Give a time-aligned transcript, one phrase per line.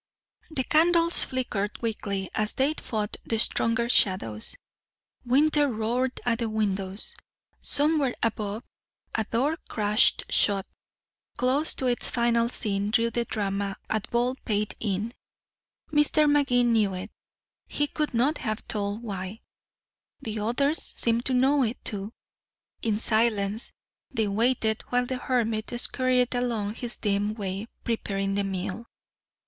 [0.49, 4.55] The candles flickered weakly as they fought the stronger shadows;
[5.23, 7.15] winter roared at the windows;
[7.59, 8.63] somewhere above
[9.13, 10.65] a door crashed shut.
[11.37, 15.13] Close to its final scene drew the drama at Baldpate Inn.
[15.93, 16.27] Mr.
[16.27, 17.11] Magee knew it,
[17.67, 19.41] he could not have told why.
[20.19, 22.11] The others seemed to know it, too.
[22.81, 23.71] In silence
[24.09, 28.87] they waited while the hermit scurried along his dim way preparing the meal.